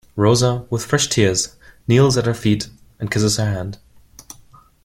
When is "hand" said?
3.45-3.77